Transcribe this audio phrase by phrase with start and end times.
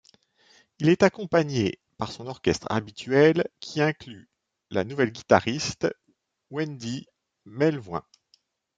[0.79, 4.31] Il est accompagné par son orchestre habituel, qui inclut
[4.71, 5.89] la nouvelle guitariste
[6.49, 7.05] Wendy
[7.45, 8.03] Melvoin.